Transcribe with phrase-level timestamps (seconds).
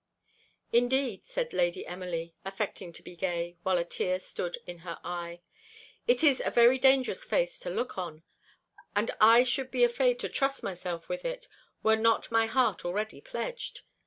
[0.73, 5.41] "Indeed," said Lady Emily, affecting to be gay, while a tear stood in her eye,
[6.07, 8.23] "it is a very dangerous face to look on;
[8.95, 11.47] and I should be afraid to trust myself with it,
[11.83, 13.81] were not my heart already pledged.